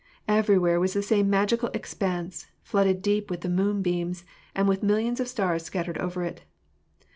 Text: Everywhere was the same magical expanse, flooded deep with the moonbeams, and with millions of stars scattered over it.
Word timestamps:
Everywhere 0.27 0.79
was 0.79 0.93
the 0.93 1.03
same 1.03 1.29
magical 1.29 1.69
expanse, 1.75 2.47
flooded 2.63 3.03
deep 3.03 3.29
with 3.29 3.41
the 3.41 3.49
moonbeams, 3.49 4.25
and 4.55 4.67
with 4.67 4.81
millions 4.81 5.19
of 5.19 5.27
stars 5.27 5.61
scattered 5.61 5.99
over 5.99 6.23
it. 6.23 6.41